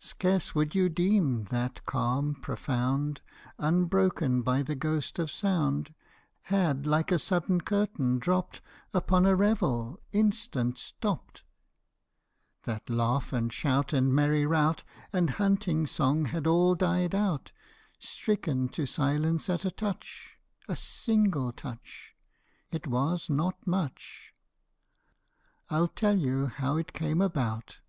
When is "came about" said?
26.92-27.80